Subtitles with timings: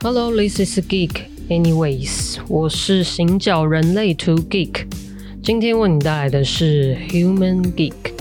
[0.00, 1.24] Hello, this is Geek.
[1.48, 4.86] Anyways，我是行脚人类 To Geek。
[5.42, 8.17] 今天为你带来的是 Human Geek。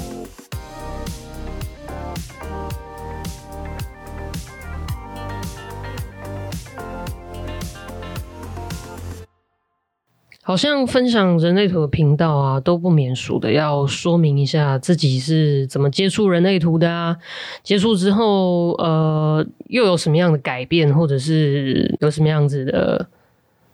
[10.58, 17.16] 像分享人类图的频道啊，都不免俗的要说明一下自己是怎么接触人类图的啊。
[17.62, 23.08] 接触之后，呃，又有什么样的改变，或者是有什么样子的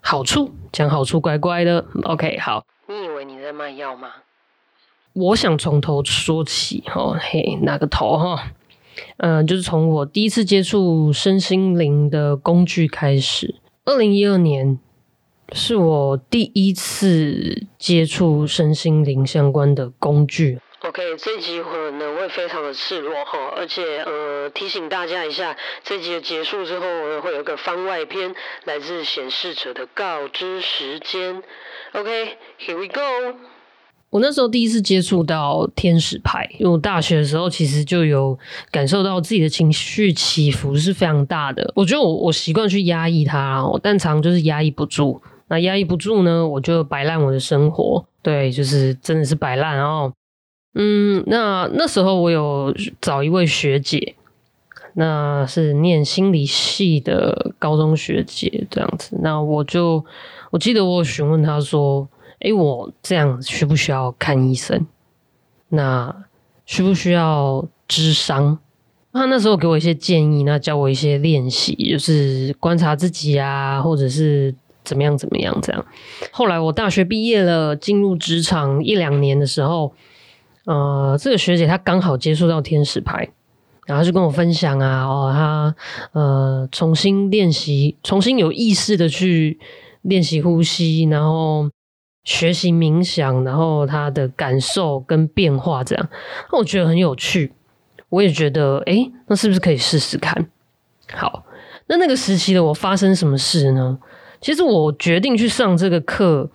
[0.00, 0.50] 好处？
[0.70, 1.84] 讲好处，乖乖的。
[2.02, 2.64] OK，好。
[2.86, 4.08] 你以为你在卖药吗？
[5.14, 8.52] 我想从头说起哈，嘿，哪个头哈？
[9.16, 13.54] 嗯，就是从我第一次接触身心灵的工具开始，
[13.86, 14.78] 二零一二年。
[15.56, 20.58] 是我第一次接触身心灵相关的工具。
[20.80, 26.84] OK，这集可能会非常的赤裸哈，而且呃提醒大家一下，这集的结束之后
[27.22, 31.42] 会有个番外篇，来自显示者的告知时间。
[31.92, 33.38] OK，Here we go。
[34.10, 38.38] 我那时候第一次接触到天使牌，因为我大学的时候其实就有
[38.70, 41.72] 感受到自己的情绪起伏是非常大的。
[41.74, 45.22] 我觉得我我习惯去压抑它，但常就是压抑不住。
[45.48, 50.12] 那压抑不住呢，我就摆烂我的生活，对，就是真的是摆烂哦。
[50.74, 54.16] 嗯，那那时候我有找一位学姐，
[54.94, 59.18] 那是念心理系的高中学姐这样子。
[59.22, 60.04] 那我就
[60.50, 62.08] 我记得我询问她说
[62.40, 64.86] ：“诶，我这样需不需要看医生？
[65.68, 66.24] 那
[66.64, 68.58] 需不需要智商？”
[69.12, 74.54] 她那时候给我一些建议，那教我一些练习，就是观察自己啊，或者是。
[74.84, 75.16] 怎么样？
[75.16, 75.58] 怎么样？
[75.62, 75.84] 这样。
[76.30, 79.94] 后来我大学毕业了，进入职场一两年的时候，
[80.66, 83.28] 呃，这个学姐她刚好接触到天使牌，
[83.86, 85.74] 然后就跟我分享啊，哦，她
[86.12, 89.58] 呃重新练习，重新有意识的去
[90.02, 91.68] 练习呼吸，然后
[92.24, 96.08] 学习冥想，然后她的感受跟变化这样，
[96.50, 97.52] 那我觉得很有趣，
[98.08, 100.48] 我也觉得，哎，那是不是可以试试看？
[101.12, 101.44] 好，
[101.86, 103.98] 那那个时期的我发生什么事呢？
[104.44, 106.50] 其实我决定去上这个课，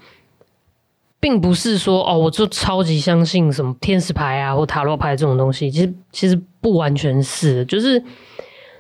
[1.20, 5.72] 并不是说哦，我就超级相信什么天使牌啊或塔罗牌这种东西。
[5.72, 8.04] 其实其实不完全是，就是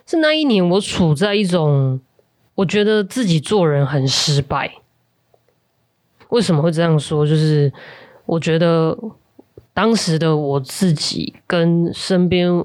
[0.05, 1.99] 是那一年我处在一种
[2.53, 4.71] 我觉得自己做人很失败。
[6.27, 7.25] 为什么会这样说？
[7.25, 7.73] 就是
[8.27, 8.95] 我觉得
[9.73, 12.63] 当时的我自己跟身边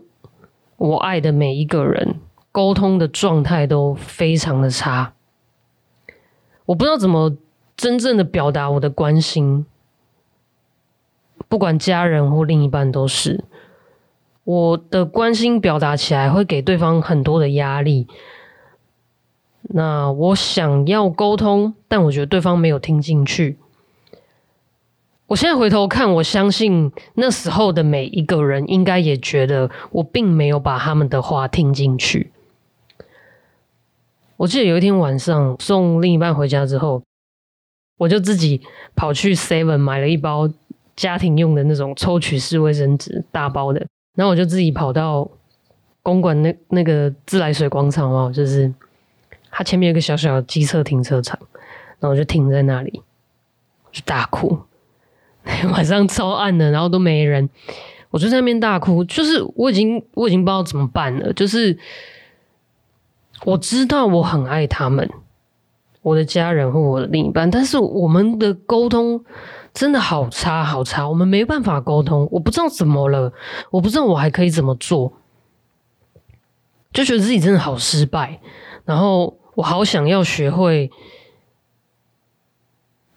[0.77, 2.17] 我爱的每一个人
[2.53, 5.14] 沟通的状态都非常的差。
[6.67, 7.37] 我不知道怎么
[7.77, 9.67] 真正的表达我的关心，
[11.49, 13.45] 不管家人或另一半都是
[14.45, 18.07] 我的关心表达起来会给对方很多的压力。
[19.63, 23.59] 那我想要沟通，但我觉得对方没有听进去。
[25.27, 32.31] 我现在回头看，我相信那时候的每一个人应该也觉得我并没有把他们的话听进去。
[34.37, 37.01] 我记得有一天晚上送另一半回家之后，
[37.97, 38.61] 我就自己
[38.97, 40.51] 跑去 Seven 买了一包
[40.97, 43.87] 家庭用的那种抽取式卫生纸，大包的。
[44.17, 45.31] 然后我就自己跑到
[46.03, 48.73] 公馆那那个自来水广场嘛，就是
[49.51, 51.39] 它前面有个小小的机车停车场，
[52.01, 53.03] 然后我就停在那里，
[53.93, 54.59] 就大哭。
[55.71, 57.49] 晚上超暗的，然后都没人，
[58.11, 59.05] 我就在那边大哭。
[59.05, 61.79] 就是我已经我已经不知道怎么办了，就是。
[63.45, 65.09] 我知道我很爱他们，
[66.03, 69.25] 我的家人和我的另一半，但是我们的沟通
[69.73, 72.27] 真的好差好差，我们没办法沟通。
[72.31, 73.33] 我不知道怎么了，
[73.71, 75.13] 我不知道我还可以怎么做，
[76.93, 78.41] 就觉得自己真的好失败。
[78.85, 80.91] 然后我好想要学会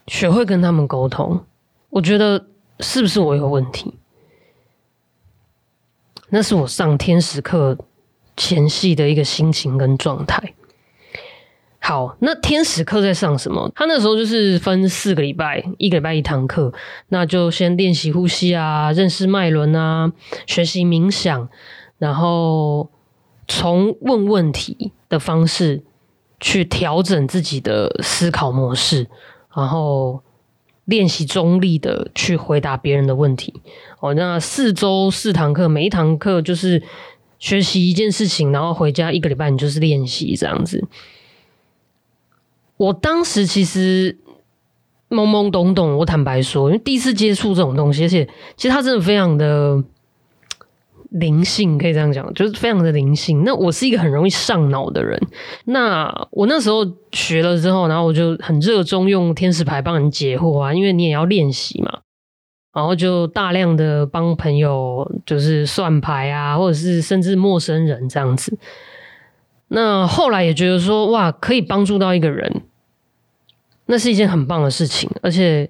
[0.07, 1.45] 学会跟他们沟通。
[1.89, 2.47] 我觉得
[2.79, 3.93] 是不是我有问题？
[6.29, 7.77] 那是我上天使课。
[8.37, 10.53] 前戏的一个心情跟状态。
[11.79, 13.71] 好，那天使课在上什么？
[13.73, 16.73] 他那时候就是分四个礼拜，一个礼拜一堂课，
[17.07, 20.11] 那就先练习呼吸啊，认识脉轮啊，
[20.45, 21.47] 学习冥想，
[21.97, 22.89] 然后
[23.47, 25.83] 从问问题的方式
[26.41, 29.07] 去调整自己的思考模式，
[29.55, 30.21] 然后
[30.83, 33.61] 练习中立的去回答别人的问题。
[34.01, 36.83] 哦，那四周四堂课，每一堂课就是。
[37.39, 40.83] 学习一件事情，然后回家一个礼拜，你就是练习这样子。
[42.77, 44.17] 我当时其实
[45.09, 49.83] 懵懵懂懂，我坦白说，因为第一次接触这种东西，而且其实它真的非常的
[51.09, 53.43] 灵性，可以这样讲，就是非常的灵性。
[53.43, 55.19] 那我是一个很容易上脑的人。
[55.65, 62.01] 那我那时候学了之后，然后我就很热衷用天使牌帮人解惑啊，因为你也要练习嘛。
[62.77, 68.55] 然后就大量的帮朋友就是算牌啊，或者是甚至陌生人这样子。
[69.69, 72.61] 那后来也觉得说，哇，可以帮助到一个人，
[73.87, 75.09] 那是一件很棒的事情。
[75.23, 75.67] 而且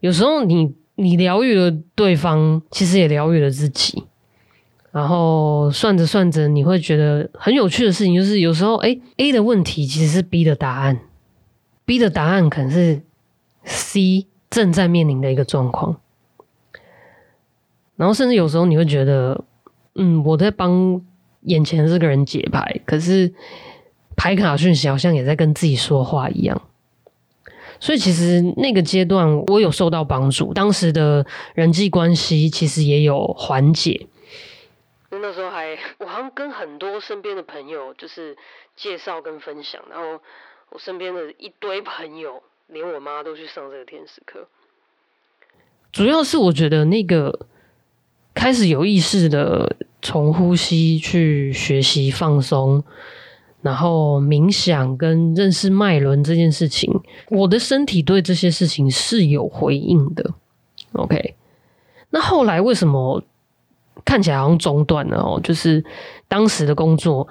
[0.00, 4.04] 有时候你你疗愈了对方，其实也疗愈了自己。
[4.92, 11.00] 然后算着算着，你会觉得很有趣的事情，就是有时候，哎，A 的问题其实是 B 的答案
[11.86, 13.00] ，B 的答案可能是
[13.64, 15.96] C 正在面临的一个状况。
[18.00, 19.44] 然后甚至有时候你会觉得，
[19.94, 21.04] 嗯，我在帮
[21.42, 23.30] 眼前这个人解牌，可是
[24.16, 26.62] 牌卡讯息好像也在跟自己说话一样。
[27.78, 34.06] 所以其实那个阶段我有受到帮助，当时的人际关系其实也有缓解。
[35.10, 38.34] 那时候还，我好像跟很多身边的朋友就是
[38.76, 40.18] 介绍跟分享，然后
[40.70, 44.48] 我身边的一堆朋友，连我妈都去上这个天使课。
[45.92, 47.46] 主要是我觉得那个
[48.34, 52.82] 开始有意识的从呼吸去学习放松，
[53.62, 56.92] 然后冥想跟认识脉轮这件事情，
[57.30, 60.34] 我的身体对这些事情是有回应的。
[60.92, 61.34] OK，
[62.10, 63.22] 那后来为什么？
[64.02, 65.84] 看起来好像中断了哦，就是
[66.26, 67.28] 当时的工作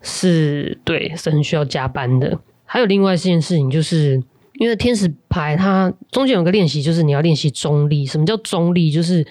[0.00, 2.36] 是对是很需要加班的。
[2.64, 4.20] 还有另外一件事情，就是
[4.54, 8.06] 因为天使牌它中间有个练习，就是你要练习中立。
[8.06, 8.90] 什么叫中立？
[8.90, 9.24] 就是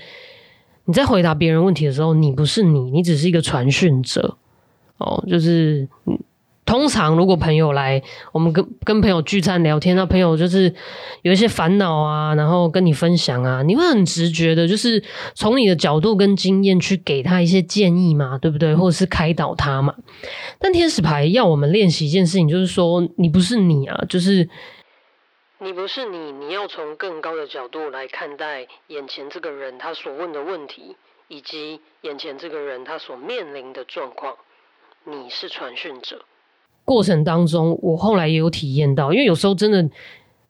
[0.87, 4.37] 你在回答别人问题的时候，你不是你，你只是一个传讯者
[4.97, 5.87] 哦，就是
[6.65, 8.01] 通常，如果朋友来，
[8.31, 10.73] 我们跟跟朋友聚餐聊天，那朋友就是
[11.21, 15.01] 有一些烦恼啊，然后跟你分享啊，你会很直觉的，就是
[15.33, 18.75] 从你的角度跟经验去给他一些建议嘛，对不对？
[18.75, 19.93] 或者是开导他嘛。
[20.59, 24.49] 但天使牌要我们练习一件事情，就是说你不是你啊，就是
[25.59, 30.95] 你不是你，你要从更高的角度来看待眼前这个人他所问的问题，
[31.27, 34.35] 以及眼前这个人他所面临的状况。
[35.03, 36.23] 你是传讯者。
[36.85, 39.89] 过程当中，我后来也有体验到，因为有时候真的，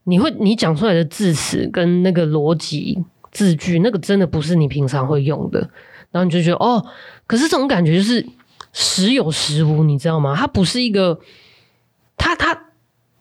[0.04, 5.60] 你会你讲出来的字词跟那个逻辑字句，那个真的不是你平常会用的，
[6.12, 6.86] 然后你就觉得哦，
[7.26, 8.28] 可是这种感觉就是
[8.74, 10.36] 时有时无，你知道吗？
[10.36, 11.22] 它不是一个，
[12.18, 12.72] 他他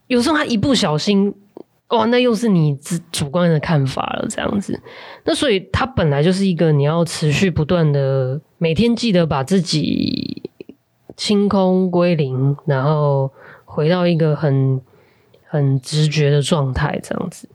[0.08, 1.34] 有时候他一不小心，
[1.88, 4.80] 哇，那又是你主主观的看法了，这样子。
[5.24, 10.42] 那所以它本来就是一个你要持续不断的，每天记得把自己。
[11.16, 13.32] 清空归零，然后
[13.64, 14.78] 回到一个很
[15.46, 17.48] 很直觉的状态，这样子。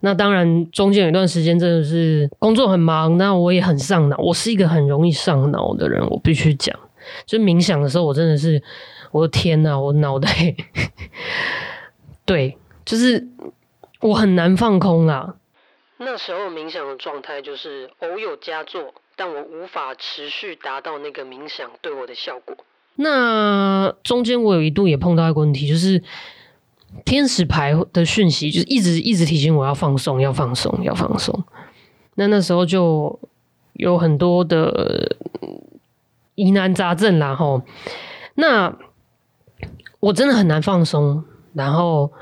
[0.00, 4.16] 那当然，中间有一段时间真的是工作很忙，那我也很上脑。
[4.16, 6.76] 我是一个很容易上脑的人，我必须讲。
[7.24, 8.60] 就冥想的时候，我真的是，
[9.12, 10.28] 我的天呐，我脑袋，
[12.26, 13.24] 对，就是
[14.04, 15.36] 我很难放空啊。
[15.96, 22.54] 那时候冥想的状态就是偶有佳作，但我无法持续达到那个冥想对我的效果。
[22.96, 26.02] 那中间我有一度也碰到一个问题，就是
[27.06, 31.42] 天使牌的讯息，就是一直一直提醒我要放松，要放松，要放松。
[32.16, 33.18] 那那时候就
[33.72, 35.16] 有很多的
[36.34, 37.62] 疑难杂症啦，吼。
[38.34, 38.76] 那
[40.00, 42.12] 我真的很难放松，然后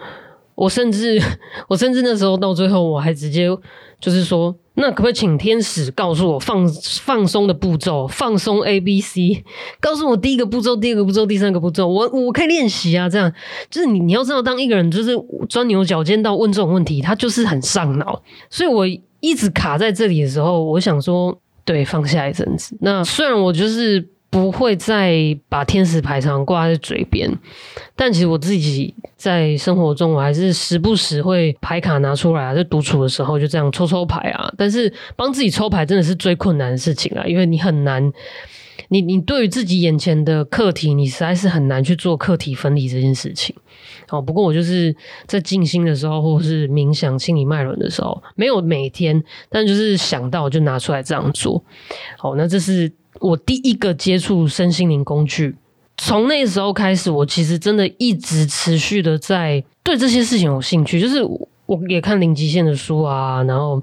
[0.55, 1.21] 我甚至
[1.69, 3.49] 我甚至那时候到最后，我还直接
[4.01, 4.55] 就是说。
[4.75, 6.67] 那可不可以请天使告诉我放
[7.03, 8.07] 放松的步骤？
[8.09, 9.45] 放松 A B C，
[9.81, 11.87] 告诉我第一个步骤、第二个步骤、第三个步骤。
[11.87, 13.31] 我我可以练习啊，这样
[13.69, 15.13] 就是你你要知道，当一个人就是
[15.47, 18.23] 钻牛角尖到问这种问题，他就是很上脑。
[18.49, 18.87] 所以我
[19.21, 22.75] 一直卡在这里的时候，我想说，对，放下一阵子。
[22.81, 24.09] 那虽然我就是。
[24.33, 27.31] 不会再把天使牌常挂在嘴边，
[27.95, 34.51] 但其实我自己在生活中，我还是时不时会牌卡拿出来啊，在独处的时候就这样抽抽牌啊。
[34.57, 38.11] 但是帮自己抽牌真的是最困难的事情啊，因为你很难，
[38.89, 43.55] 你你对于自己眼前的课题，你实在是很难去做课题分离这件事情。
[44.09, 44.97] 哦，不过我就是
[45.27, 51.63] 在静心的时候，或者是冥想清理脉轮的时候，没有每天，但就是想到就拿出来这样做。
[52.17, 52.91] 好，那这是。
[53.23, 55.57] 我第一个接触身心灵工具，
[55.97, 61.01] 从那时候开始，我其实真的一直持续的在对这些事情有兴趣。
[61.01, 61.23] 就是
[61.67, 63.81] 我也看零极限的书啊，然后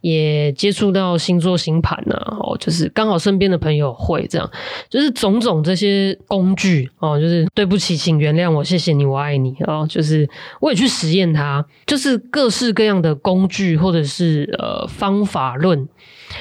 [0.00, 4.50] 也接触到星座星盘呐，哦，就是刚好身边的朋友会这样，
[4.88, 10.26] 就是种种这些工具哦，就是对不起，请原谅我，谢谢你，我爱你哦，就是
[10.60, 15.86] 我也去实验它，就是各式各样的工具或者是呃方法论，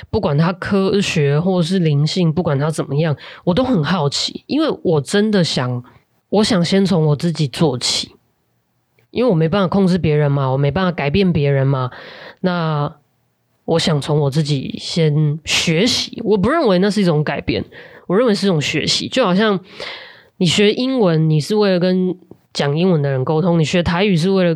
[0.10, 5.84] 不管它科学或是灵性，不管它怎么样，我都很好奇，因为我真的想，
[6.29, 8.12] 我想先从我自己做起。
[9.10, 11.89] 因为我没办法控制别人嘛，我没办法改变别人嘛。
[12.41, 12.94] 那
[13.65, 16.22] 我想从我自己先学习。
[16.24, 17.63] 我不认为那是一种改变，
[18.06, 19.08] 我认为是一种学习。
[19.08, 19.60] 就好像
[20.36, 22.15] 你学英文，你是为了跟
[22.53, 24.56] 讲英文的人沟通；你学台语是为了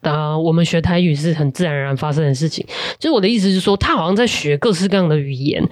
[0.00, 2.66] 啊，我们学台语是很自然而然发生的事情。
[2.98, 5.68] 就是我的意思是说，他好像在学各式各样的语言。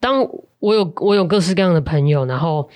[0.00, 2.68] 当我有我有各式各样的朋友，然后。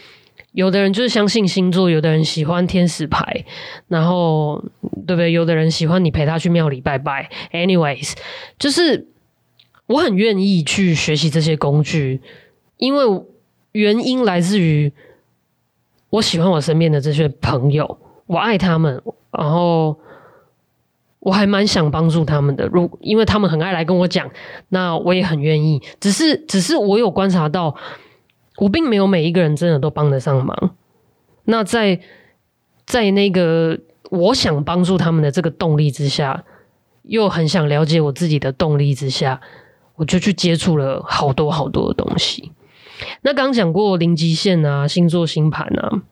[0.52, 3.44] 有的人就是相信星座，有的人喜欢天使牌，
[3.88, 4.64] 然后
[5.06, 5.30] 对不对？
[5.30, 7.28] 有的人喜欢你陪他去庙里拜拜。
[7.52, 8.14] Anyways，
[8.58, 9.06] 就是
[9.84, 12.22] 我很愿意去学习这些工具，
[12.78, 13.04] 因为
[13.72, 14.90] 原因来自于
[16.08, 19.98] 我喜欢我身边的这些朋友，我爱他们，然后
[21.26, 22.68] 我还蛮想帮助他们的。
[22.68, 24.30] 如因为他们很爱来跟我讲，
[24.68, 25.82] 那我也很愿意。
[25.98, 27.74] 只是，只是我有观察到。
[28.58, 30.70] 我并没有每一个人真的都帮得上忙。
[31.44, 32.00] 那在
[32.86, 33.78] 在那个
[34.08, 36.44] 我想帮助他们的这个动力之下，
[37.02, 39.40] 又很想了解我自己的动力之下，
[39.96, 42.52] 我就去接触了好多好多的东西。
[43.22, 46.02] 那刚讲过零极限啊，星座星盘啊，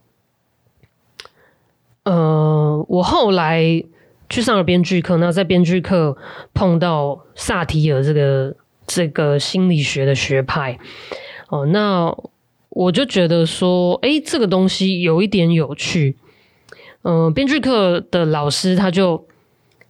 [2.02, 3.84] 呃，我后来
[4.28, 6.16] 去上了编剧课，那在编剧课
[6.52, 10.78] 碰到萨提尔这个这个心理学的学派，
[11.48, 12.16] 哦，那。
[12.76, 16.16] 我就觉得说，哎，这个东西有一点有趣。
[17.02, 19.28] 嗯，编剧课的老师他就，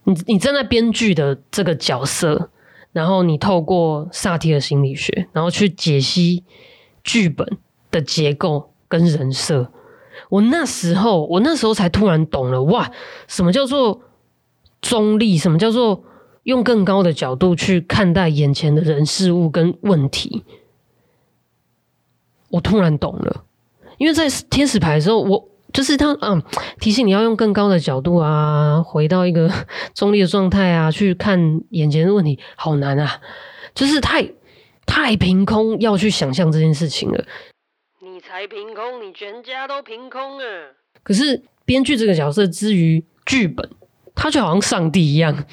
[0.03, 2.51] 你你站在编剧的这个角色，
[2.91, 6.43] 然后你透过萨提尔心理学，然后去解析
[7.03, 7.57] 剧本
[7.89, 9.71] 的结构跟人设。
[10.29, 12.91] 我那时候，我那时候才突然懂了，哇，
[13.27, 13.99] 什么叫做
[14.85, 15.35] 中立？
[15.35, 16.03] 什么叫做
[16.43, 20.43] 用更高的角度去看待眼前的人事物跟问题？
[22.51, 23.45] 我突然懂了，
[23.97, 26.41] 因为在天使牌的时候，我就是他嗯
[26.79, 29.51] 提醒你要用更高的角度啊，回到一个
[29.95, 33.19] 中立的状态啊，去看眼前的问题，好难啊，
[33.73, 34.31] 就是太
[34.85, 37.25] 太凭空要去想象这件事情了。
[38.01, 40.45] 你才凭空，你全家都凭空啊！
[41.01, 43.67] 可是编剧这个角色之于剧本，
[44.15, 45.45] 他就好像上帝一样。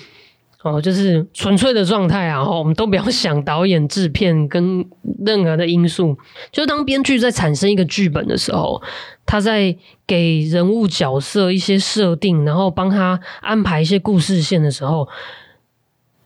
[0.63, 2.49] 哦，就是纯粹的状态啊！
[2.49, 4.89] 我们都不要想导演、制片跟
[5.27, 6.17] 任何的因素。
[6.53, 8.81] 就当编剧在产生一个剧本的时候，
[9.27, 9.77] 他在
[10.07, 15.09] 给人物角色一些设定，然后帮他安排一些故事线的时候，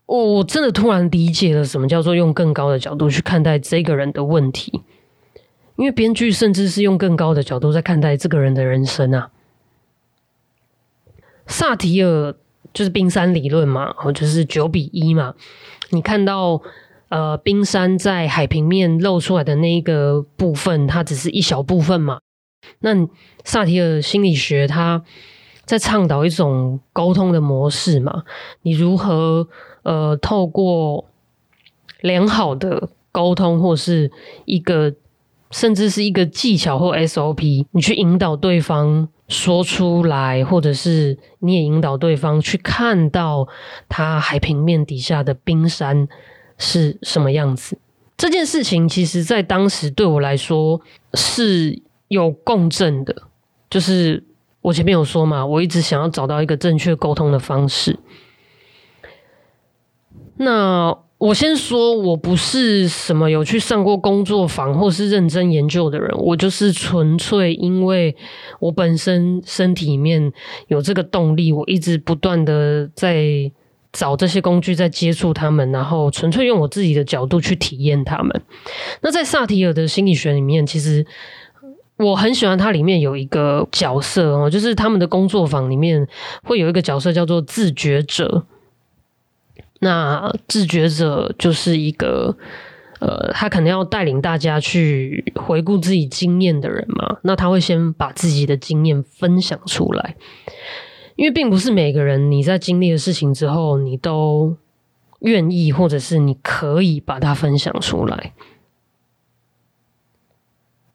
[0.04, 4.82] 我真的突然理解了什么叫做用更高的角度去看待这个人的问题。
[5.76, 9.30] 因为编剧甚至是用更高的角度在看待这个人的人生啊。
[11.46, 12.34] 萨提尔。
[12.74, 15.32] 就是冰山理论嘛，哦，就是九比一嘛。
[15.92, 16.60] 你看到
[17.08, 22.18] 呃，冰山在海平面露出来的那一个部分，它只是一小部分嘛。
[22.80, 22.90] 那
[23.44, 25.02] 萨提尔心理学，它
[25.64, 28.24] 在倡导一种沟通的模式嘛。
[28.60, 29.48] 你如何
[29.82, 31.06] 呃，透过
[32.02, 34.10] 良好的沟通，或是
[34.44, 34.92] 一个
[35.50, 39.08] 甚至是一个技巧或 SOP，你去引导对方。
[39.28, 43.48] 说出来，或者是你也引导对方去看到
[43.88, 46.08] 他海平面底下的冰山
[46.58, 47.78] 是什么样子。
[48.16, 50.80] 这件事情其实，在当时对我来说
[51.14, 53.22] 是有共振的。
[53.68, 54.24] 就是
[54.60, 57.98] 我前面有说嘛，我一直想要找到一个正确沟通的方式。
[60.36, 61.05] 那。
[61.18, 68.14] 我先说，我不是什么有去上过工作坊或是认真研究的人，我就是纯粹因为
[68.60, 70.30] 我本身身体里面
[70.68, 73.50] 有这个动力，我一直不断的在
[73.94, 78.42] 找这些工具，在接触他们，然后纯粹用我自己的角度去体验他们。
[79.00, 81.06] 那在萨提尔的心理学里面，其实
[81.96, 86.06] 我很喜欢它里面有一个角色哦，就是他们的工作坊里面
[86.44, 88.44] 会有一个角色叫做自觉者。
[89.80, 92.36] 那自觉者就是一个，
[93.00, 97.18] 呃，他可能要带领大家去回顾自己经验的人嘛。
[97.22, 100.16] 那他会先把自己的经验分享出来，
[101.16, 104.56] 因为并不是每个人你在经历的事情之后，你都
[105.20, 108.32] 愿意或者是你可以把它分享出来。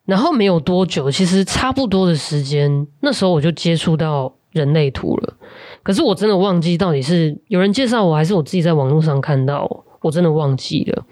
[0.05, 5.37] 然后没有多久，其实差不多的时间，那时候我就接触到人类图了。
[5.83, 11.05] 可是我真的忘记到底是有人介绍我，还是我自己在网络上看到，我真的忘记了。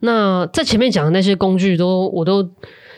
[0.00, 2.48] 那在前面讲的那些工具，都我都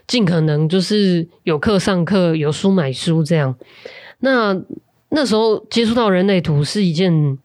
[0.06, 3.54] 尽可能就是有课上课，有书买书这样。
[4.18, 4.54] 那
[5.08, 7.38] 那时候接触到人类图是一件，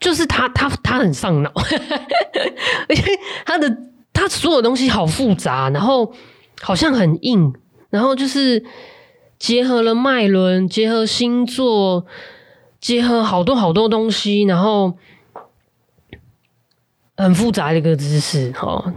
[0.00, 1.52] 就是他他他很上脑，
[2.88, 3.02] 而且
[3.44, 3.78] 他的
[4.12, 6.12] 他所有东西好复杂，然后
[6.60, 7.54] 好像很硬，
[7.90, 8.64] 然后就是
[9.38, 12.06] 结合了脉轮，结合星座，
[12.80, 14.94] 结合好多好多东西，然后。
[17.18, 18.92] 很复杂的一个知识，哈，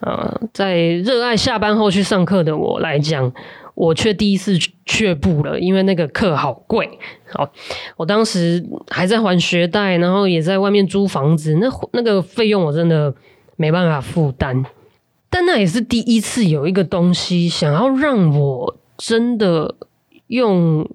[0.00, 3.32] 呃，在热爱下班后去上课的我来讲，
[3.74, 6.98] 我却第一次却步了，因为那个课好贵。
[7.32, 7.50] 好，
[7.96, 13.14] 我当时还在还学贷，然后也在外面租房子，那那个费用我真的
[13.56, 14.66] 没办法负担。
[15.30, 19.74] 但那也是第一次有一个东西想要让我真的
[20.28, 20.88] 用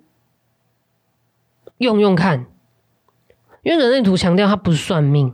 [1.79, 2.45] 用用看，
[3.63, 5.33] 因为人类图强调它不是算命。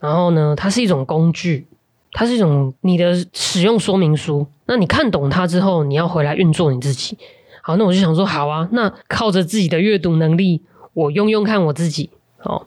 [0.00, 1.68] 然后呢，它是一种工具，
[2.10, 4.44] 它是一种你的使用说明书。
[4.66, 7.16] 那你看懂它之后，你要回来运作你自己。
[7.62, 10.62] 好，那我就想说，好啊，那靠着自己的阅读能力，
[10.94, 12.10] 我用用看我自己。
[12.42, 12.66] 哦，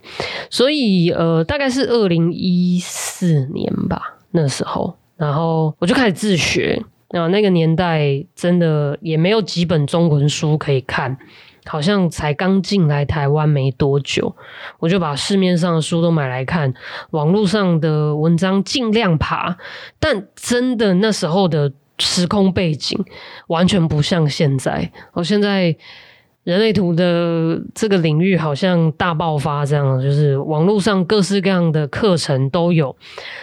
[0.50, 6.82] 所以呃，大概是二零一四年吧，那时候，然后我就开始自学。
[7.12, 11.18] 那那个年代真的也没有几本中文书可以看。
[11.70, 14.34] 好像才刚进来台湾没多久，
[14.80, 16.74] 我就把市面上的书都买来看，
[17.10, 19.58] 网络上的文章尽量爬，
[20.00, 22.98] 但真的那时候的时空背景
[23.48, 24.90] 完全不像现在。
[25.12, 25.76] 我现在
[26.46, 32.96] 人类图的这个领域好像大爆发，这样就是网络上各式各样的课程都有，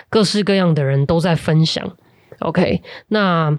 [0.08, 1.94] 各式各样的人都在分享。
[2.44, 3.58] OK，那。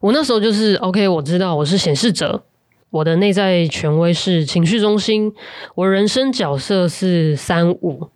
[0.00, 2.44] 我那时候就是 OK，我知道我是显示者，
[2.90, 5.34] 我的内在权威是情绪中心，
[5.74, 8.08] 我人生角色是三五，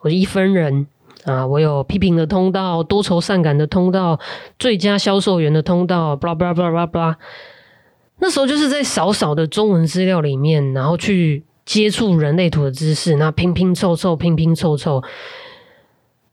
[0.00, 0.86] 我一分人
[1.24, 4.18] 啊，我有批评的通道、多愁善感的通道、
[4.58, 7.14] 最佳销售员的通道，blah blah blah blah blah。
[8.20, 15.02] 那时候就是在少少的中文资料里面，然后去接触人类图的知识，那拼拼凑凑，拼拼凑凑。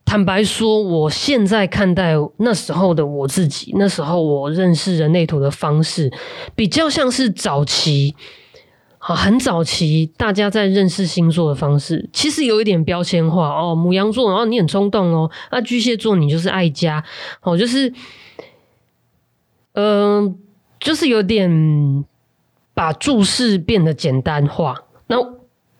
[0.07, 6.09] 坦白说，我现在看待那时候的我自己，那时候我认识人类图的方式，
[6.55, 8.15] 比较像是早期，
[8.99, 13.75] 啊，很早期大家在认识星座的方式，其实有一点标签化哦。
[13.75, 17.03] 母羊座，然后你很冲动哦，那巨蟹座你就是爱家
[17.41, 17.91] 哦，就是，
[19.73, 20.39] 嗯，
[20.79, 22.05] 就是有点
[22.73, 25.36] 把注释变得简单化，那。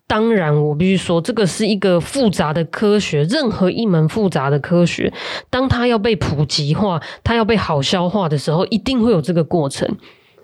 [0.08, 3.24] 当然，我必须说，这个是一个复杂的科学。
[3.24, 5.12] 任何一门复杂的科学，
[5.50, 9.98] 当它要被普及化，它要被好消化的时候，一定会有这个过程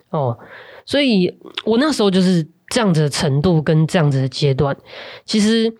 [0.10, 0.38] 哦。
[0.86, 4.76] 所以我那时候就是这样子的程度跟这样子的阶段。
[5.23, 5.73] 其实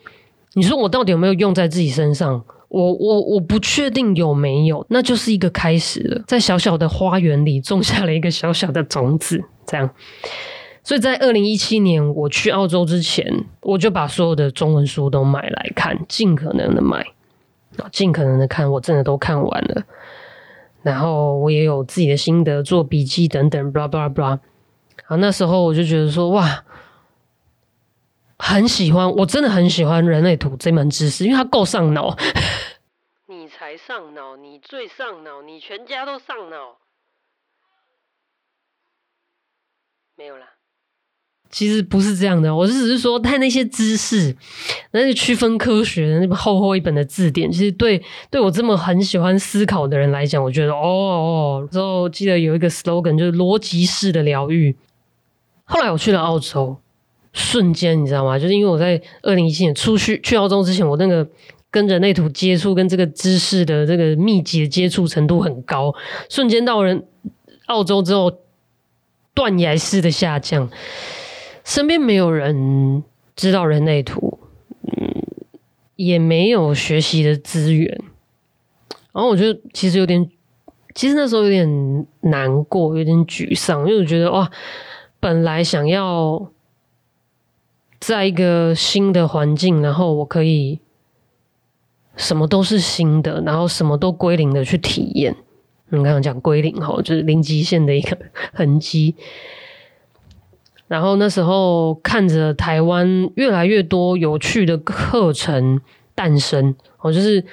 [0.53, 2.45] 你说我到底有没有用在自己身上？
[2.69, 9.87] 我我我不确定有没有，那就是一个开始了，在小小的花园里种下了一个小小的种子，这样。
[10.83, 17.13] 所以在二零一七年我去澳洲之前，我就把所有的中文书都买来看，尽可能的买
[17.77, 19.83] 啊，尽可能的看，我真的都看完了。
[20.81, 24.37] 然后我也有自己的心得，做笔记等等，blah blah blah。
[25.05, 26.65] 好，那时候我就觉得说，哇，
[28.37, 32.13] 很喜欢，我真的很喜欢人类图这门知识，因为它够上脑。
[33.27, 36.77] 你才上脑，你最上脑，你全家都上脑。
[40.17, 40.47] 没有啦。
[41.53, 44.35] 其实不是这样的，我只是说，他那些知识，
[44.89, 51.69] 那些区分科学的那本厚厚一本的字典，其实对对我这么很喜欢思考的人来讲，我觉得哦哦。
[51.71, 54.75] 之后记得有一个 slogan，就是逻辑式的疗愈。
[55.65, 56.75] 后来我去了澳洲，
[57.33, 58.39] 瞬间你知道吗？
[58.39, 61.27] 就是因为我在二零一七年出去去澳洲之前，我那个
[61.69, 65.93] 跟人类图接触跟这个知识的这个密集的接触程度很高，
[66.31, 67.05] 瞬间到人
[67.67, 68.31] 澳洲之后，
[69.35, 70.67] 断崖式的下降。
[71.63, 73.04] 身边没有人
[73.36, 74.39] 知道人类图，
[74.82, 75.23] 嗯，
[75.95, 77.99] 也没有学习的资源，
[79.12, 80.30] 然后我就其实有点，
[80.93, 84.52] 其实那时候有点难过，有点沮丧，因为我觉得哇，
[85.19, 86.52] 本来想要
[87.99, 90.80] 在一个新的环境，然后我可以
[92.17, 95.36] 什么都是新的，然后什么都归零的去体验。
[95.89, 98.17] 你刚刚讲归零哈，就是零极限的一个
[98.52, 99.15] 痕迹。
[100.93, 105.82] 然后那时候看着台湾越来越多有趣的课程
[106.13, 107.43] 诞生，我就是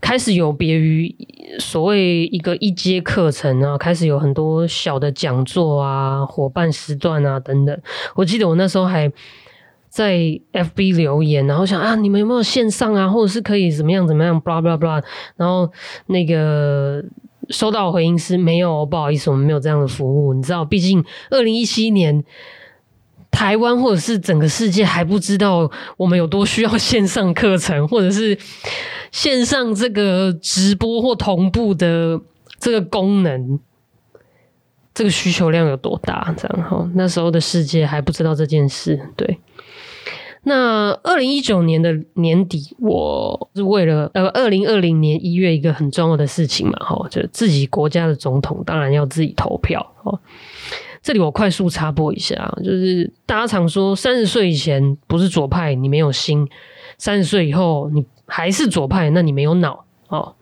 [0.00, 1.14] 开始有别于
[1.60, 7.80] 所谓一个一阶课程啊，开始有很多小的讲座啊、伙伴时段啊等等。
[8.16, 9.08] 我记得我那时候还
[9.88, 10.16] 在
[10.52, 15.00] FB 留言，然后想啊，你们有没有线上啊，或者是可以怎么样怎么样，blah blah blah。
[15.36, 15.70] 然后
[16.06, 17.00] 那个
[17.50, 20.32] 收到回应是没有，不好意思，我们没有这样的服务。
[20.34, 22.24] 你知道，毕竟二零一七年。
[23.32, 28.36] 台湾或者是整个世界还不知道我们有多需要线上课程，或者是
[29.12, 32.20] 线上这个直播或同步的
[32.58, 33.60] 这个功能，
[34.92, 36.34] 这个需求量有多大？
[36.36, 39.00] 这样哈，那时候的世界还不知道这件事。
[39.16, 39.38] 对，
[40.42, 50.18] 那二零一九年的年底，我是为了呃，二零二零年一月一个很重要的事情嘛，哈，就自己国家的总统当然要自己投票哦。
[51.02, 56.46] 这里我快速插播一下，就是大家常说三十岁以前不是左派，你没有心；
[56.98, 60.34] 三十岁以后你还是左派，那你没有脑哦。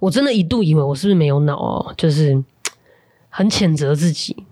[0.00, 2.42] 我真的一度以为我是不是没有脑哦，就是
[3.28, 4.44] 很谴责自己，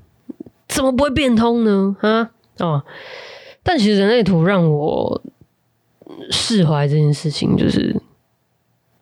[0.69, 1.97] 怎么不会变通呢？
[2.01, 2.85] 啊哦，
[3.71, 5.23] 但其实人类图让我
[6.33, 7.95] 释怀这件事情，就是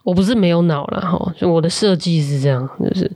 [0.05, 3.11] 我不是没有脑了哈，就我的设计是这样，就是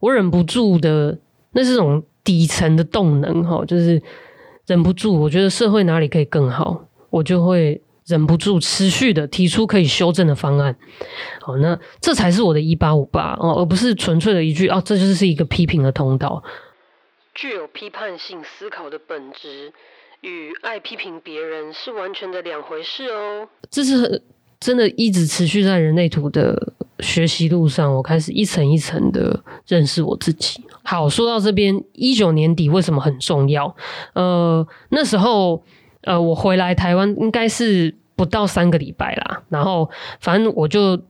[0.00, 1.16] 我忍不住的。
[1.52, 4.02] 那是种底层的动能哈，就是
[4.66, 10.76] 忍不住，我觉得社会哪里可以更好，我就会忍不住持续的提出可以修正的方案。
[11.40, 16.42] 好，那这才是我的一八五八哦，而不是纯粹的一句哦，这就是一个批评的通道。
[17.34, 19.72] 具有批判性思考的本质
[20.22, 23.48] 与爱批评别人是完全的两回事哦。
[23.70, 24.22] 这是
[24.60, 30.60] 真的，一直持续在人类图的学习路上，我开始一层一层的认识我自己。
[30.82, 33.74] 好，说到这边，一九年底为什么很重要？
[34.14, 35.62] 呃，那时候，
[36.02, 39.42] 呃，我回来台湾应该是不到三个礼拜啦。
[39.48, 41.00] 然后，反正我就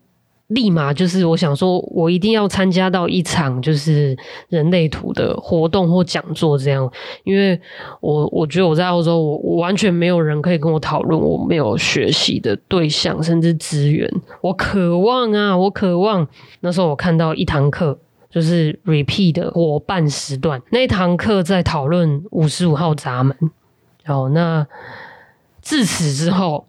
[0.49, 4.17] 立马就是我想说，我一定要参加到一场就是
[4.49, 6.91] 人类图的活动或讲座这样，
[7.25, 7.59] 因为
[8.01, 16.27] 我我觉得我在澳洲，我完全没有人可以跟我讨论，我没有学习的对象甚至资源，我渴望啊，我渴望。
[16.61, 17.99] 那时候我看到一堂课。
[18.31, 23.35] 就是 repeat 的伙伴时段那一堂课在讨论五十五号闸门，
[24.05, 24.67] 好，那
[25.63, 26.67] 自此之后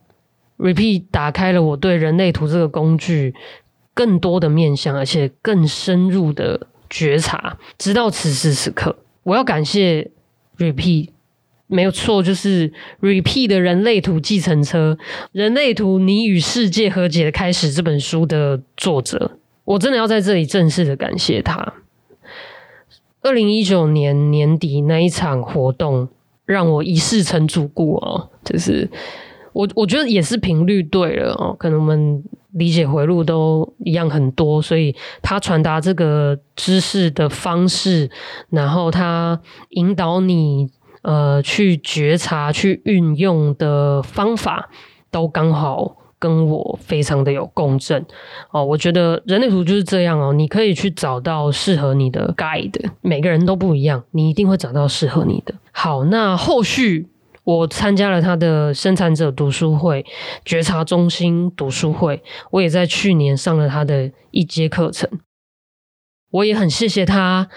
[0.58, 3.36] ，repeat 打开了我对人类图这个工具
[4.00, 7.58] 更多的面向，而且更深入的觉察。
[7.78, 10.10] 直到此时此刻，我要感谢
[10.58, 11.10] repeat，
[11.68, 14.98] 没有错，就是 repeat 的人类图继承车，
[15.34, 19.38] 《人类图：你与世界和解的开始》这本书的作者。
[19.66, 21.74] 我真的要在这里正式的感谢他。
[23.22, 26.08] 二零一九年年底那一场活动，
[26.46, 28.30] 让我一世成主顾哦。
[28.46, 28.90] 就是
[29.60, 38.10] 我我觉得也是频率对了哦，可能我们理解回路都一样很多，所以他传达这个知识的方式，
[38.50, 39.40] 然后他
[39.72, 40.70] 引导你
[41.02, 44.70] 呃去觉察、去运用的方法，
[45.12, 45.98] 都刚好。
[46.22, 48.06] 跟我非常的有共振
[48.52, 55.56] 哦，我觉得人类图就是这样哦，你可以去找到适合你的 guide，每个人都不一样，你一定会找到适合你的。
[55.72, 57.08] 好，那后续
[57.50, 60.06] 我参加了他的生产者读书会、
[60.46, 65.10] 觉察中心读书会，我也在去年上了他的一节课程。
[66.30, 67.50] 我也很谢谢他，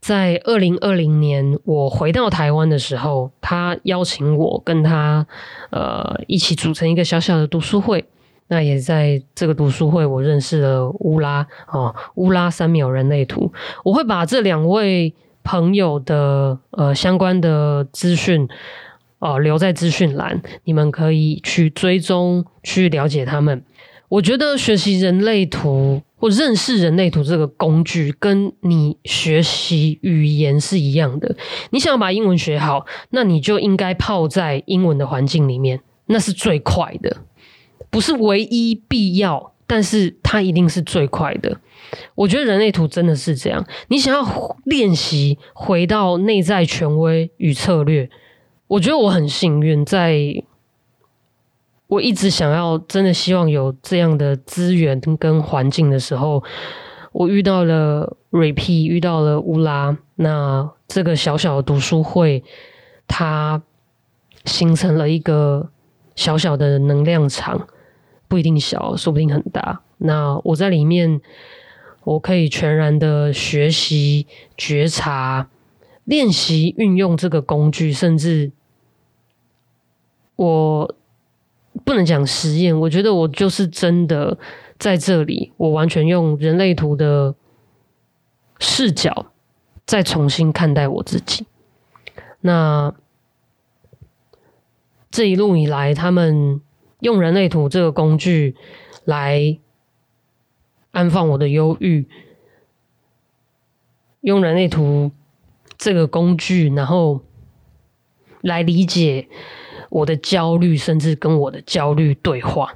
[0.00, 5.24] 在二零二零年我回到台湾的时候，他邀请我跟他
[5.70, 8.04] 呃一起组成一个小小的读书会。
[8.48, 13.52] 那也在这个读书会，我认识了乌拉哦，乌拉三秒人类图。
[13.84, 18.48] 我会把这两位朋友的呃相关的资讯
[19.18, 23.62] 哦留在资讯栏，你们可以去追踪去了解他们。
[24.08, 26.02] 我觉得学习人类图。
[26.18, 31.36] 或认识人类图这个工具，跟你学习语言是一样的。
[31.68, 37.18] 你想要把英文学好，那你就应该泡在英文的环境里面，那是最快的，
[37.90, 41.60] 不是唯一必要，但是它一定是最快的。
[42.14, 43.62] 我觉得人类图真的是这样。
[43.88, 48.08] 你想要练习回到内在权威与策略，
[48.68, 50.44] 我觉得我很幸运在。
[51.88, 56.42] 我一直想要，真的希望有这样的资源跟环境的时候，
[57.12, 62.42] 我遇到了 Repeat，遇到了乌拉，那这个小小的读书会，
[63.06, 63.62] 它
[64.44, 65.70] 形成了一个
[66.16, 67.68] 小小的能量场，
[68.26, 69.82] 不一定小，说不定很大。
[69.98, 71.20] 那我在里面，
[72.02, 74.26] 我可以全然的学习、
[74.56, 75.48] 觉察、
[76.06, 78.50] 练习、运用这个工具，甚至
[80.34, 80.94] 我。
[81.84, 84.38] 不能讲实验，我觉得我就是真的
[84.78, 87.34] 在这里，我完全用人类图的
[88.58, 89.26] 视角
[89.84, 91.46] 再重新看待我自己。
[92.40, 92.94] 那
[95.10, 96.62] 这一路以来，他们
[97.00, 98.56] 用人类图这个工具
[99.04, 99.58] 来
[100.92, 102.08] 安放我的忧郁，
[104.22, 105.12] 用人类图
[105.78, 107.20] 这个工具，然后
[108.42, 109.28] 来理解
[109.90, 112.74] 我的焦虑，甚至跟我的焦虑对话。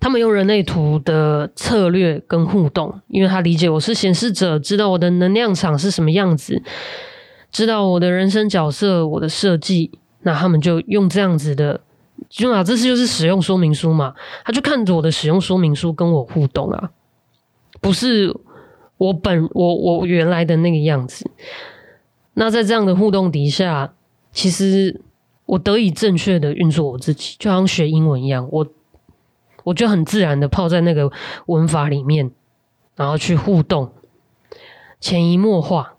[0.00, 6.60] 他们用人类图的策略跟互动，因为他理解我是显示者，知道我的能量场是什么样子，
[7.50, 11.80] 知道我的人生角色、我的设计，那他们就用这样子的，
[12.28, 16.90] 就啊，这次就是使用说明书嘛，他就看着我的使用说明书跟我互动啊，
[17.80, 18.34] 不是
[19.06, 21.30] 我本我我原来的那个样子。
[22.34, 23.94] 那在这样的互动底下，
[24.32, 25.00] 其实
[25.46, 28.66] 我得以正确的运作我自己，就像学英文一样，我。
[29.64, 31.10] 我就很自然的泡在那个
[31.46, 32.30] 文法里面，
[32.96, 33.90] 然后去互动，
[35.00, 35.94] 潜移默化。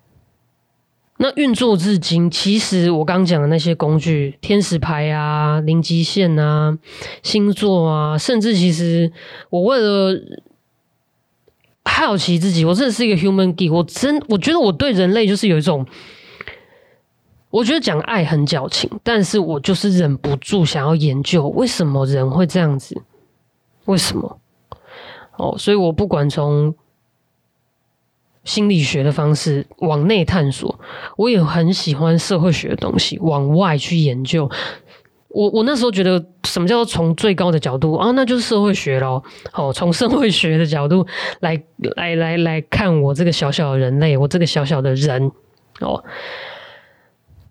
[1.17, 6.77] 那运作至今，其实我刚讲的那些工具，天使牌啊、零极限啊、
[7.23, 9.11] 星座啊，甚至其实
[9.49, 10.13] 我为了
[11.85, 13.71] 好奇自己，我真的是一个 human geek。
[13.71, 15.85] 我真我觉得我对人类就是有一种，
[17.49, 23.01] 我觉得讲爱很矫情，但是我就是忍不住想要研究为什么人会这样子。
[23.85, 24.39] 为什么？
[25.37, 26.75] 哦，所以我不管从
[28.43, 30.79] 心理学的方式往内探索，
[31.17, 34.49] 我也很喜欢社会学的东西往外去研究。
[35.35, 38.11] 我我那时候觉得，什么叫做从最高的角度啊？
[38.11, 39.21] 那就是社会学咯。
[39.53, 41.05] 哦，从社会学的角度
[41.41, 41.61] 来
[41.97, 45.31] 来来来看我这个小小的人类，我这个小小的人
[45.81, 46.03] 哦。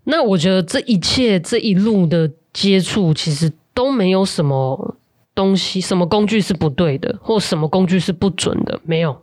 [0.05, 4.97] 那我觉得这一切这一路的接触，其实都没有什么。
[5.35, 8.79] 东西什么工具是不对的，或什么工具是不准的？
[8.85, 9.21] 没有，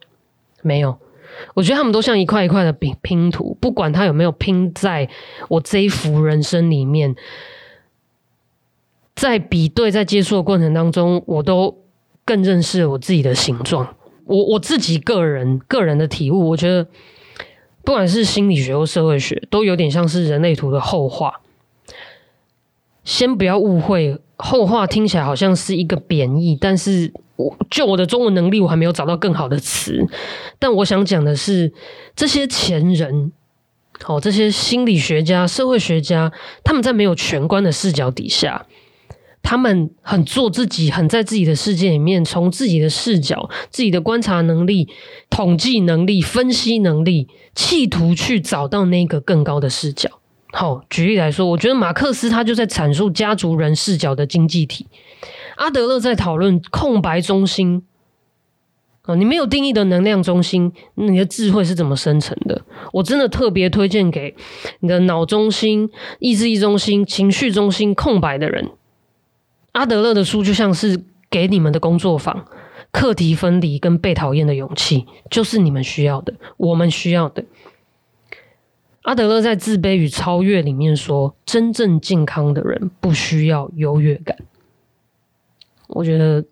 [0.60, 0.94] 没有。
[1.54, 5.08] 我觉得他们都像一块一块的拼拼图，不管它有没有拼在
[5.48, 7.16] 我这一幅人生里面，
[9.14, 11.78] 在比对、在接触的过程当中，我都
[12.24, 13.96] 更认识我自己的形状。
[14.24, 16.86] 我我自己个人个人的体悟，我觉得
[17.84, 21.40] 不管是心理学或社会学，都有点像是人类图的后话。
[23.04, 24.18] 先不要误会。
[24.44, 30.04] 后话听起来好像是一个贬义，但是我就我的中文能力，我还没有找到更好的词。
[30.58, 31.72] 但我想讲的是，
[32.16, 33.30] 这些前人，
[34.00, 36.32] 好，这些心理学家、社会学家，
[36.64, 38.66] 他们在没有全观的视角底下，
[39.42, 44.88] 他们很做自己，很在自己的世界里面，从自己的视角、自己的观察能力、
[45.28, 50.08] 统计能力、分析能力，企图去找到那个更高的视角。
[50.52, 54.86] 好，举例来说，我觉得马克思他就在阐述家族人视角的经济体，
[55.56, 57.82] 阿德勒在讨论空白中心。
[59.04, 62.62] 哦，你没有定义的能量中心，你的智慧是怎么生成的？
[62.92, 64.36] 我真的特别推荐给
[64.78, 68.70] 你的脑中心、意志力中心、情绪中心空白的人。
[69.72, 72.46] 阿德勒的书就像是给你们的工作坊，
[72.90, 77.44] 课题分离跟被讨厌的勇气，就是你们需要的，我们需要的。
[79.02, 84.36] 阿德勒在《自卑与超越》里面说：“真正健康的人不需要优越感。”
[85.88, 86.44] 我觉得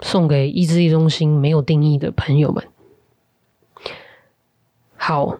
[0.00, 2.64] 送给意志力中心没有定义的朋友们。
[4.96, 5.38] 好，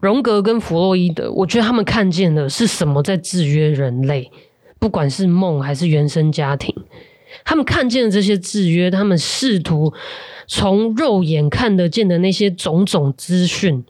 [0.00, 4.32] 荣格跟弗洛伊德，我觉得他们看见的是什么在制约人类？
[4.82, 6.74] 不管是梦还是原生家庭，
[7.44, 9.94] 他们看见的这些制约，他们试图
[10.48, 13.84] 从肉眼看得见的那些种种资讯。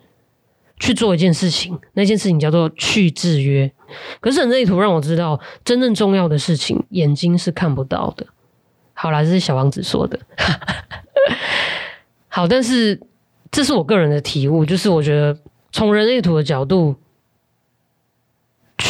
[0.78, 3.70] 去做一件事情，那件事情叫做去制约。
[4.20, 8.26] 可是人类图让我知道，真正重要的事情，眼睛是看不到的。
[8.92, 10.18] 好啦，这是小王子说的。
[12.26, 13.00] 好，但是
[13.52, 15.38] 这是我个人的体悟，就是我觉得
[15.70, 16.96] 从人类图的角度，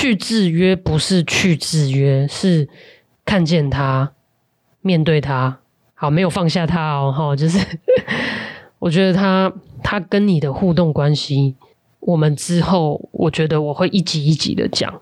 [0.03, 2.69] 去制约不是去制约，是
[3.25, 4.15] 看见他，
[4.81, 5.61] 面对他。
[5.95, 7.13] 好，没有放下他哦。
[7.17, 7.65] 哈，就是
[8.81, 11.55] 我觉得他他跟你的互动关系。
[12.01, 14.93] 我们之后，我觉得我会一集一集的讲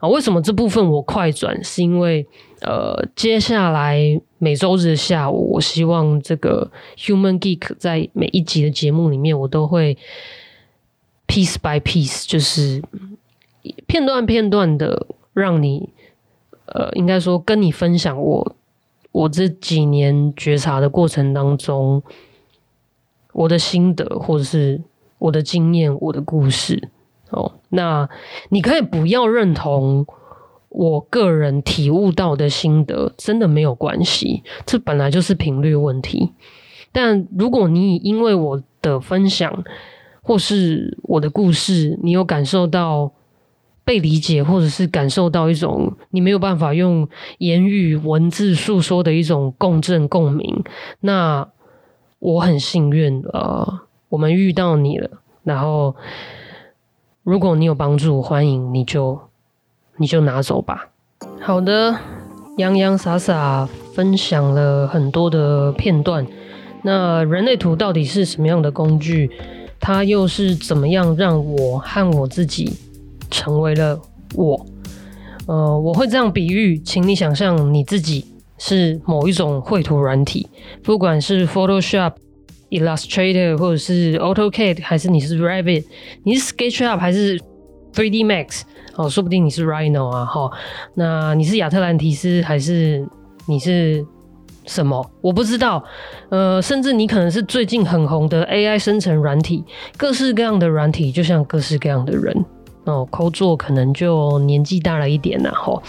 [0.00, 0.08] 啊。
[0.08, 1.62] 为什么这部分我快转？
[1.62, 2.26] 是因为
[2.62, 9.98] 呃，接下来每周日下午，我希望这个 Human Geek 在每一集的节目里面，我都会
[11.26, 12.82] piece by piece，就是
[13.86, 15.90] 片段片段的让你
[16.66, 18.56] 呃，应该说跟你分享我
[19.12, 22.02] 我这几年觉察的过程当中
[23.32, 24.82] 我的心得，或者是。
[25.18, 26.90] 我的经验，我的故事，
[27.30, 28.06] 哦，那
[28.50, 30.06] 你可以不要认同
[30.68, 34.42] 我个人体悟到的心得，真的没有关系。
[34.66, 36.34] 这本来就是频率问题。
[36.92, 39.64] 但如果你因为我的分享
[40.20, 43.10] 或是我的故事，你有感受到
[43.86, 50.64] 被理解，或者是感受到一种你没有办法用言语文字诉说的一种共振共鸣，
[50.98, 51.48] 那
[52.18, 55.08] 我很幸运，呃，我们遇到你了。
[55.44, 55.94] 然后，
[57.22, 59.20] 如果你有帮助，欢迎你就
[59.98, 60.88] 你就拿走吧。
[61.40, 61.96] 好的，
[62.56, 66.26] 洋洋洒洒分享了很多的片段。
[66.82, 69.30] 那人类图到底是什么样的工具？
[69.78, 72.76] 它又是怎么样让我和我自己
[73.30, 74.00] 成为了
[74.34, 74.66] 我？
[75.46, 78.24] 呃，我会这样比喻，请你想象你自己
[78.58, 80.48] 是某一种绘图软体，
[80.82, 82.12] 不管是 Photoshop。
[82.68, 85.84] Illustrator 或者是 AutoCAD，还是你是 Revit，
[86.24, 87.38] 你是 SketchUp 还是
[87.94, 88.62] 3D Max？
[88.96, 90.50] 哦，说不定你是 Rhino 啊，哈，
[90.94, 93.06] 那你是亚特兰提斯还是
[93.46, 94.04] 你是
[94.66, 95.08] 什么？
[95.20, 95.84] 我不知道。
[96.28, 99.64] 呃，甚至你可能是最近很红的 AI 生成软体，
[99.96, 102.44] 各式各样的软体，就像各式各样的人
[102.86, 103.06] 哦。
[103.10, 105.82] 抠作可能就年纪大了一点呐，哈。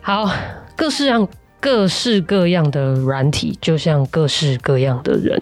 [0.00, 0.30] 好，
[0.74, 1.28] 各式样
[1.60, 5.40] 各式各样的软体，就像各式各样的人。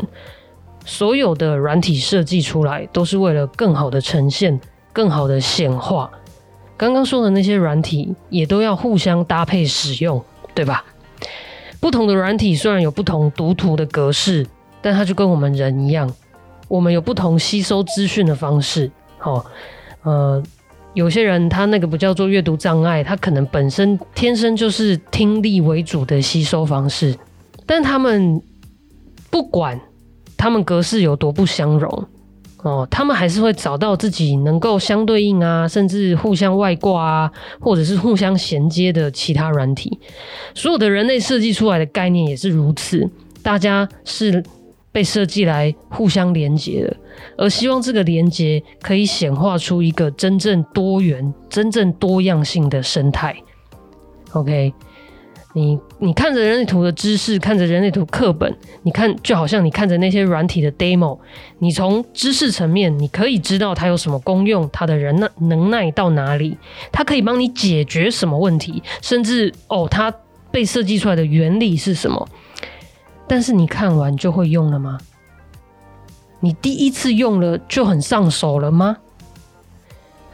[0.85, 4.61] 所有的软体设计出来，都是为了更好的呈现、
[4.92, 6.11] 更好的显化。
[6.77, 10.22] 刚刚说的那些软体，也都要互相搭配使用，
[10.55, 10.85] 对吧？
[11.81, 14.46] 不同的软体虽然有不同读图的格式，
[14.83, 16.12] 但它就跟我们人一样，
[16.68, 18.90] 我们有不同吸收资讯的方式。
[19.18, 19.46] 好，
[20.03, 20.42] 呃，
[20.94, 27.14] 有些人他那个不叫做阅读障碍，他可能本身天生就是听力为主的吸收方式，
[27.66, 28.40] 但他们
[29.30, 29.78] 不管。
[30.37, 32.04] 他们格式有多不相容
[32.62, 39.98] 哦，他们还是会找到自己能够相对应啊，甚至互相外挂啊，或者是互相衔接的其他软体。
[40.54, 43.09] 所有的人类设计出来的概念也是如此，
[43.42, 44.44] 大家是
[44.92, 46.96] 被设计来互相连接的，
[47.37, 53.37] 而希望这个连接可以显化出一个真正多元、真正多样性的生态。
[54.33, 54.72] OK。
[55.57, 61.16] 你你看着人类图的知识，看着人类图课本，你看就好像你看着那些软体的 demo，
[61.61, 66.59] 你从知识层面，你可以知道它有什么功用，它的人能能耐到哪里，
[66.90, 70.12] 它可以帮你解决什么问题，甚至哦，它
[70.50, 72.29] 被设计出来的原理是什么。
[73.29, 74.98] 但是你看完就会用了吗？
[76.44, 78.98] 你第一次用了就很上手了吗？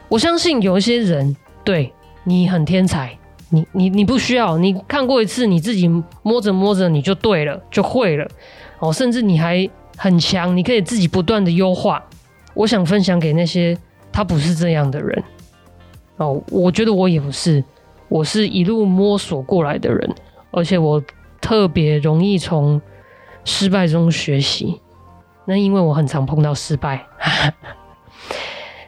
[0.09, 1.93] 我相信有一些人对
[2.25, 3.17] 你很天才。
[3.49, 5.87] 你你你不需要，你看过一次，你自己
[6.21, 8.27] 摸着摸着你就对了，就会了
[8.79, 8.91] 哦。
[8.91, 12.03] 甚至你还很强，你可以自己不断的优化。
[12.53, 13.77] 我想分享给那些
[14.11, 15.23] 他不是这样的人
[16.17, 16.43] 哦。
[16.49, 17.63] 我觉得我也不是，
[18.09, 20.13] 我是一路摸索过来的人，
[20.51, 21.01] 而且我
[21.39, 22.81] 特别容易从
[23.45, 24.80] 失败中学习。
[25.51, 27.05] 那因为我很常碰到失败。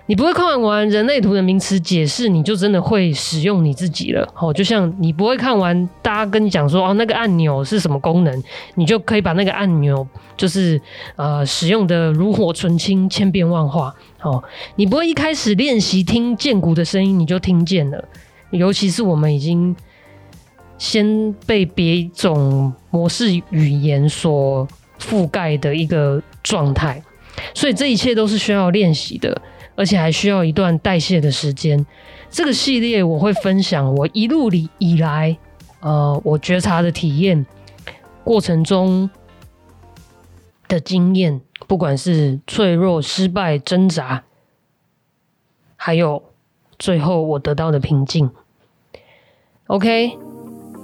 [0.06, 4.26] 你不会看完人类图的名词解释，你就真的会使用你自己了。
[4.38, 8.44] 哦，就像你不会看完大家跟你讲说哦，那个按钮是什么功能，
[8.76, 10.06] 你就可以把那个按钮
[10.38, 10.80] 就是
[11.18, 13.94] 呃使用的炉火纯青、千变万化。
[14.22, 14.42] 哦，
[14.76, 18.04] 你不会一开始练习听剑骨的声音你就听见了，
[18.52, 19.74] 尤其是我们已经
[20.78, 24.68] 先被别一种模式语言所
[25.00, 27.04] 覆盖的一个状态，
[27.54, 29.42] 所以这一切都是需要练习的。
[29.76, 31.84] 而且还需要一段代谢的时间。
[32.30, 35.36] 这个系列我会分享我一路里以来，
[35.80, 37.44] 呃，我觉察的体验
[38.24, 39.10] 过程中
[40.68, 44.24] 的经验，不管是脆弱、失败、挣扎，
[45.76, 46.22] 还有
[46.78, 48.30] 最后我得到的平静。
[49.66, 50.16] OK，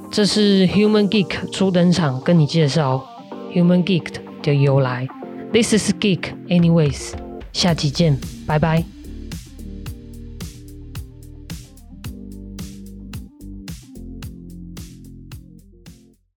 [0.09, 3.05] 这是 Human Geek 初登场，跟你介绍
[3.52, 5.06] Human Geek 的由来。
[5.52, 7.12] This is Geek, anyways.
[7.52, 8.84] 下期见，拜拜。